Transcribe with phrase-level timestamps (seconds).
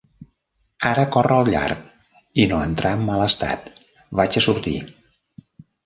[0.91, 1.85] Ara corre al llarg,
[2.45, 3.71] i no entrar en mal estat.
[4.23, 4.79] Vaig a sortir.